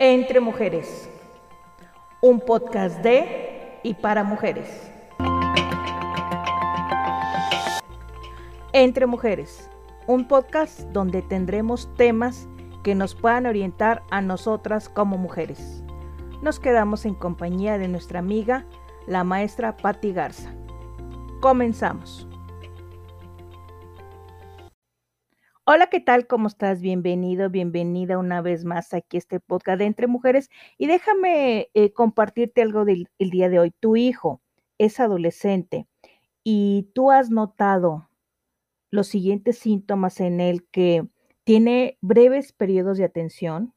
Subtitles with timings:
[0.00, 1.10] Entre Mujeres,
[2.20, 4.92] un podcast de y para mujeres.
[8.72, 9.68] Entre Mujeres,
[10.06, 12.46] un podcast donde tendremos temas
[12.84, 15.82] que nos puedan orientar a nosotras como mujeres.
[16.42, 18.66] Nos quedamos en compañía de nuestra amiga,
[19.08, 20.54] la maestra Patti Garza.
[21.40, 22.27] Comenzamos.
[25.70, 26.26] Hola, ¿qué tal?
[26.26, 26.80] ¿Cómo estás?
[26.80, 30.48] Bienvenido, bienvenida una vez más aquí a este podcast de Entre Mujeres.
[30.78, 33.70] Y déjame eh, compartirte algo del el día de hoy.
[33.78, 34.40] Tu hijo
[34.78, 35.86] es adolescente
[36.42, 38.08] y tú has notado
[38.90, 41.06] los siguientes síntomas en él que
[41.44, 43.74] tiene breves periodos de atención,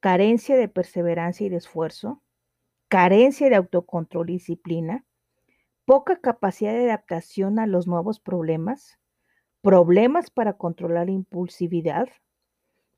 [0.00, 2.20] carencia de perseverancia y de esfuerzo,
[2.88, 5.04] carencia de autocontrol y disciplina,
[5.84, 8.98] poca capacidad de adaptación a los nuevos problemas,
[9.62, 12.08] problemas para controlar la impulsividad,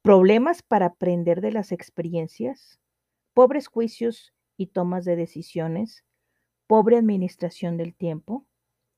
[0.03, 2.81] problemas para aprender de las experiencias,
[3.35, 6.05] pobres juicios y tomas de decisiones,
[6.67, 8.47] pobre administración del tiempo,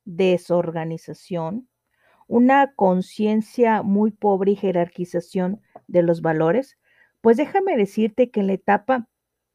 [0.05, 1.69] desorganización,
[2.27, 6.79] una conciencia muy pobre y jerarquización de los valores,
[7.21, 9.09] pues déjame decirte que en la etapa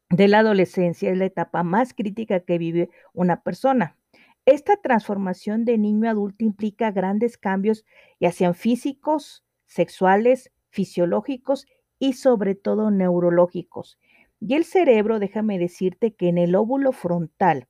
[0.10, 3.99] de la adolescencia es la etapa más crítica que vive una persona.
[4.46, 7.86] Esta transformación de niño a adulto implica grandes cambios,
[8.20, 11.68] ya sean físicos, sexuales, fisiológicos
[12.00, 14.00] y sobre todo neurológicos.
[14.40, 17.68] Y el cerebro, déjame decirte que en el óvulo frontal,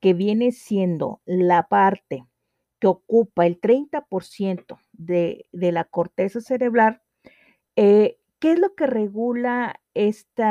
[0.00, 2.26] que viene siendo la parte
[2.78, 7.02] que ocupa el 30% de, de, la corteza cerebral,
[7.76, 10.44] eh, ¿qué es lo que regula este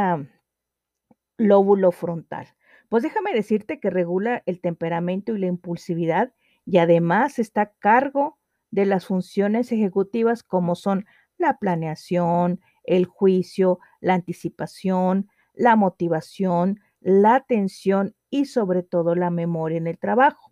[1.38, 2.48] lóbulo frontal?
[2.90, 6.34] Pues déjame decirte que regula el temperamento y la impulsividad
[6.66, 8.38] y además está a cargo
[8.72, 11.06] de las funciones ejecutivas como son
[11.38, 19.78] la planeación, el juicio, la anticipación, la motivación, la atención y sobre todo la memoria
[19.78, 20.52] en el trabajo.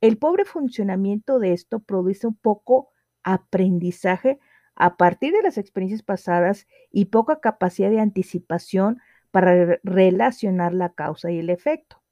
[0.00, 2.90] El pobre funcionamiento de esto produce un poco
[3.24, 4.38] aprendizaje
[4.76, 9.00] a partir de las experiencias pasadas y poca capacidad de anticipación
[9.30, 12.02] para relacionar la causa y el efecto.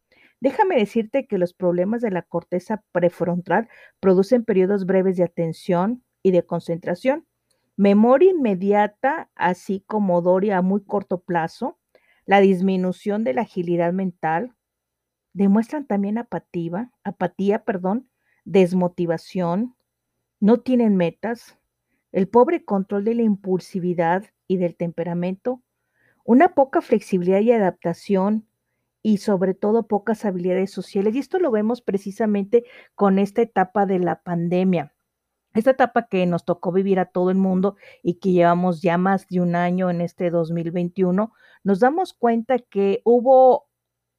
[0.41, 3.69] Déjame decirte que los problemas de la corteza prefrontal
[4.01, 7.27] producen periodos breves de atención y de concentración,
[7.77, 11.79] memoria inmediata, así como doria a muy corto plazo,
[12.27, 14.55] la disminución de la agilidad mental,
[15.33, 18.11] demuestran también apatía, apatía, perdón,
[18.45, 19.75] desmotivación,
[20.41, 21.59] no tienen metas,
[22.13, 25.63] el pobre control de la impulsividad y del temperamento
[26.27, 28.47] una poca flexibilidad y adaptación
[29.03, 31.15] y sobre todo pocas habilidades sociales.
[31.15, 32.65] Y esto lo vemos precisamente
[32.95, 34.93] con esta etapa de la pandemia.
[35.55, 39.29] Esta etapa que nos tocó vivir a todo el mundo y que llevamos ya más
[39.29, 41.33] de un año en este 2021,
[41.65, 43.69] nos damos cuenta que hubo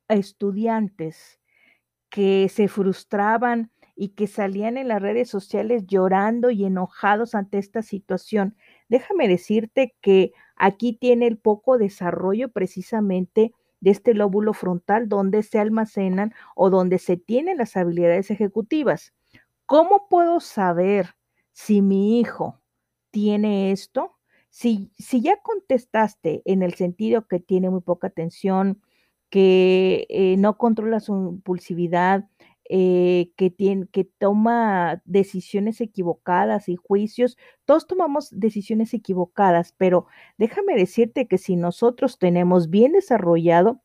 [0.08, 1.40] estudiantes
[2.10, 7.82] que se frustraban y que salían en las redes sociales llorando y enojados ante esta
[7.82, 8.56] situación.
[8.90, 15.60] Déjame decirte que aquí tiene el poco desarrollo precisamente de este lóbulo frontal donde se
[15.60, 19.14] almacenan o donde se tienen las habilidades ejecutivas.
[19.66, 21.16] ¿Cómo puedo saber
[21.52, 22.60] si mi hijo
[23.12, 24.14] tiene esto?
[24.50, 28.82] Si, si ya contestaste en el sentido que tiene muy poca atención,
[29.30, 32.26] que eh, no controla su impulsividad,
[32.70, 37.38] eh, que, tiene, que toma decisiones equivocadas y juicios.
[37.66, 40.08] Todos tomamos decisiones equivocadas, pero
[40.38, 43.82] déjame decirte que si nosotros tenemos bien desarrollado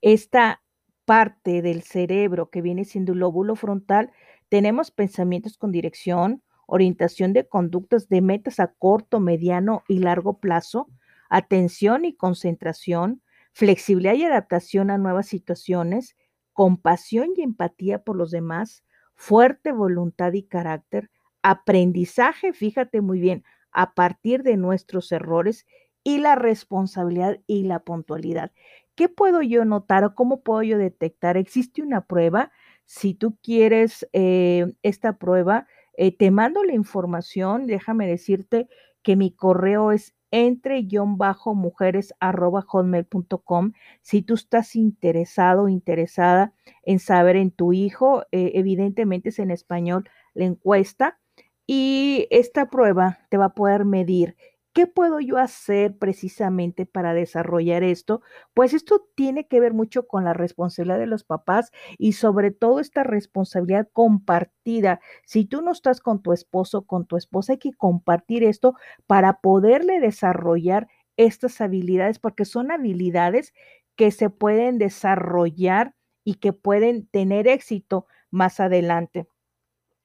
[0.00, 0.62] esta
[1.04, 4.12] parte del cerebro que viene siendo el lóbulo frontal,
[4.48, 10.88] tenemos pensamientos con dirección, orientación de conductas de metas a corto, mediano y largo plazo,
[11.30, 13.22] atención y concentración,
[13.52, 16.16] flexibilidad y adaptación a nuevas situaciones,
[16.58, 18.82] compasión y empatía por los demás,
[19.14, 21.08] fuerte voluntad y carácter,
[21.40, 25.66] aprendizaje, fíjate muy bien, a partir de nuestros errores
[26.02, 28.50] y la responsabilidad y la puntualidad.
[28.96, 31.36] ¿Qué puedo yo notar o cómo puedo yo detectar?
[31.36, 32.50] ¿Existe una prueba?
[32.86, 37.68] Si tú quieres eh, esta prueba, eh, te mando la información.
[37.68, 38.66] Déjame decirte
[39.04, 43.72] que mi correo es entre-mujeres hotmail.com
[44.02, 46.52] si tú estás interesado o interesada
[46.82, 51.18] en saber en tu hijo, eh, evidentemente es en español la encuesta
[51.66, 54.36] y esta prueba te va a poder medir
[54.78, 58.22] ¿Qué puedo yo hacer precisamente para desarrollar esto?
[58.54, 62.78] Pues esto tiene que ver mucho con la responsabilidad de los papás y sobre todo
[62.78, 65.00] esta responsabilidad compartida.
[65.26, 68.76] Si tú no estás con tu esposo, con tu esposa, hay que compartir esto
[69.08, 70.86] para poderle desarrollar
[71.16, 73.54] estas habilidades porque son habilidades
[73.96, 79.26] que se pueden desarrollar y que pueden tener éxito más adelante.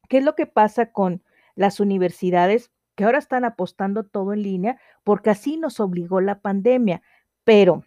[0.09, 1.21] ¿Qué es lo que pasa con
[1.53, 7.01] las universidades que ahora están apostando todo en línea porque así nos obligó la pandemia?
[7.43, 7.83] Pero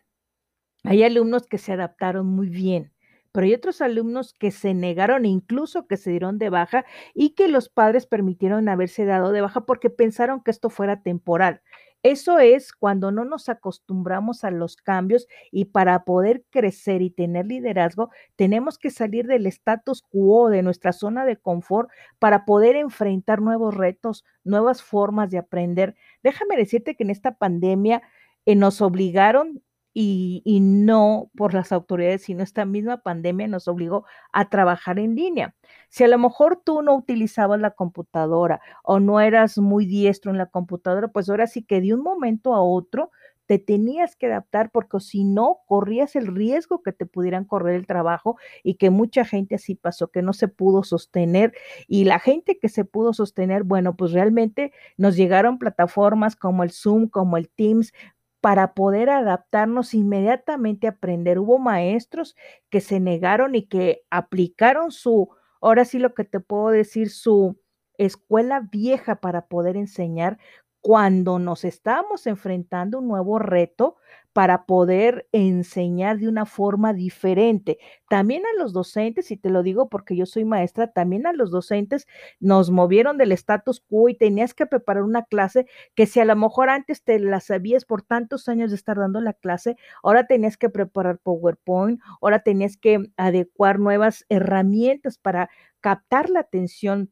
[0.84, 2.92] hay alumnos que se adaptaron muy bien
[3.32, 7.48] pero hay otros alumnos que se negaron, incluso que se dieron de baja y que
[7.48, 11.60] los padres permitieron haberse dado de baja porque pensaron que esto fuera temporal.
[12.02, 17.46] Eso es cuando no nos acostumbramos a los cambios y para poder crecer y tener
[17.46, 23.40] liderazgo, tenemos que salir del status quo, de nuestra zona de confort, para poder enfrentar
[23.42, 25.96] nuevos retos, nuevas formas de aprender.
[26.22, 28.02] Déjame decirte que en esta pandemia
[28.46, 29.62] eh, nos obligaron
[29.98, 35.54] y, no por las autoridades, sino esta misma pandemia nos obligó a trabajar en línea.
[35.88, 40.36] Si a lo mejor tú no utilizabas la computadora o no eras muy diestro en
[40.36, 43.10] la computadora, pues ahora sí que de un momento a otro
[43.46, 47.86] te tenías que adaptar porque si no, corrías el riesgo que te pudieran correr el
[47.86, 51.54] trabajo y que mucha gente así pasó, que no se pudo sostener.
[51.86, 56.70] Y la gente que se pudo sostener, bueno, pues realmente nos llegaron plataformas como el
[56.70, 57.92] Zoom, como el Teams,
[58.40, 61.38] para poder adaptarnos inmediatamente a aprender.
[61.38, 62.36] Hubo maestros
[62.70, 65.30] que se negaron y que aplicaron su,
[65.60, 67.58] ahora sí lo que te puedo decir, su
[67.98, 70.38] escuela vieja para poder enseñar
[70.80, 73.96] cuando nos estábamos enfrentando un nuevo reto
[74.36, 77.78] para poder enseñar de una forma diferente.
[78.10, 81.50] También a los docentes, y te lo digo porque yo soy maestra, también a los
[81.50, 82.06] docentes
[82.38, 86.36] nos movieron del status quo y tenías que preparar una clase que si a lo
[86.36, 90.58] mejor antes te la sabías por tantos años de estar dando la clase, ahora tenías
[90.58, 95.48] que preparar PowerPoint, ahora tenías que adecuar nuevas herramientas para
[95.80, 97.10] captar la atención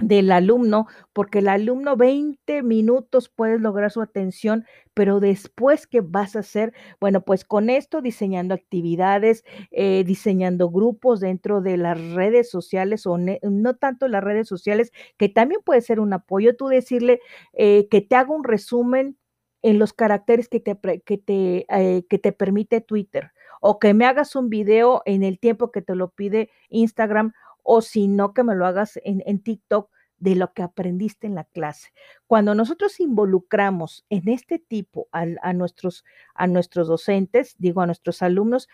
[0.00, 4.64] del alumno, porque el alumno 20 minutos puedes lograr su atención,
[4.94, 6.72] pero después, ¿qué vas a hacer?
[7.00, 13.18] Bueno, pues con esto diseñando actividades, eh, diseñando grupos dentro de las redes sociales o
[13.18, 17.20] no tanto las redes sociales, que también puede ser un apoyo, tú decirle
[17.52, 19.16] eh, que te haga un resumen
[19.62, 24.06] en los caracteres que te, que te, eh, que te permite Twitter o que me
[24.06, 27.32] hagas un video en el tiempo que te lo pide Instagram
[27.72, 29.88] o si no que me lo hagas en, en TikTok
[30.20, 31.88] de lo que aprendiste en la clase.
[32.26, 38.68] Cuando nosotros involucramos en este tipo a, nuestros, a nuestros docentes, digo a nuestros alumnos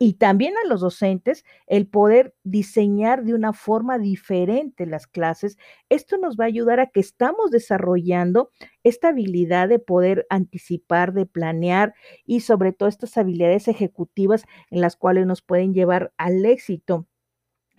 [0.00, 5.56] y también a los docentes, el poder diseñar de una forma diferente las clases,
[5.88, 8.50] esto nos va a ayudar a que estamos desarrollando
[8.82, 11.94] esta habilidad de poder anticipar, de planear
[12.26, 17.06] y sobre todo estas habilidades ejecutivas en las cuales nos pueden llevar al éxito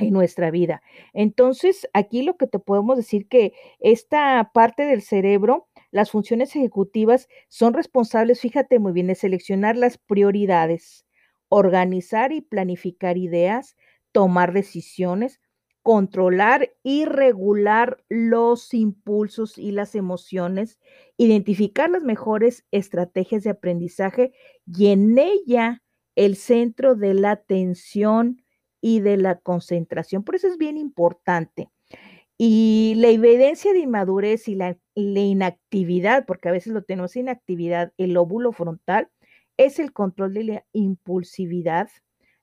[0.02, 0.82] en nuestra vida.
[1.14, 7.28] Entonces, aquí lo que te podemos decir que esta parte del cerebro, las funciones ejecutivas
[7.50, 11.06] son responsables, fíjate muy bien, de seleccionar las prioridades,
[11.50, 13.76] organizar y planificar ideas,
[14.12, 15.40] tomar decisiones,
[15.84, 20.80] controlar y regular los impulsos y las emociones,
[21.18, 24.34] identificar las mejores estrategias de aprendizaje
[24.66, 25.82] y en ella
[26.16, 28.41] el centro de la atención,
[28.82, 30.24] y de la concentración.
[30.24, 31.70] Por eso es bien importante.
[32.38, 38.18] Y la evidencia de inmadurez y la, inactividad, porque a veces lo tenemos inactividad, el
[38.18, 39.10] óvulo frontal,
[39.58, 41.90] es el control de la impulsividad,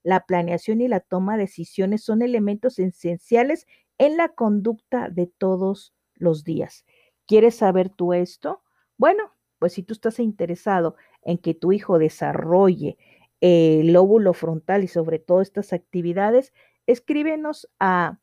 [0.05, 3.67] la planeación y la toma de decisiones son elementos esenciales
[3.99, 6.85] en la conducta de todos los días.
[7.27, 8.63] ¿Quieres saber tú esto?
[8.97, 12.97] Bueno, pues si tú estás interesado en que tu hijo desarrolle
[13.41, 16.53] el lóbulo frontal y sobre todo estas actividades,
[16.87, 18.19] escríbenos a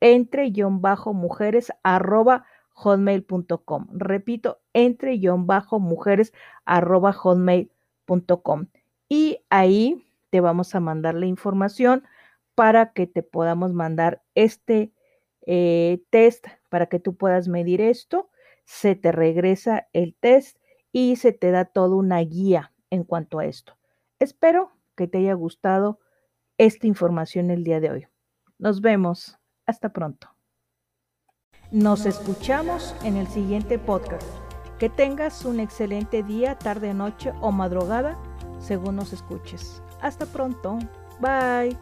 [0.00, 3.88] entre-mujeres arroba hotmail.com.
[3.92, 6.32] Repito, entre-mujeres
[6.64, 8.66] arroba hotmail.com.
[9.08, 12.04] Y ahí te vamos a mandar la información
[12.54, 14.92] para que te podamos mandar este
[15.46, 18.30] eh, test, para que tú puedas medir esto.
[18.64, 20.58] Se te regresa el test
[20.92, 23.79] y se te da toda una guía en cuanto a esto.
[24.20, 25.98] Espero que te haya gustado
[26.58, 28.06] esta información el día de hoy.
[28.58, 29.38] Nos vemos.
[29.66, 30.28] Hasta pronto.
[31.70, 34.28] Nos escuchamos en el siguiente podcast.
[34.78, 38.18] Que tengas un excelente día, tarde, noche o madrugada,
[38.58, 39.82] según nos escuches.
[40.00, 40.78] Hasta pronto.
[41.20, 41.78] Bye.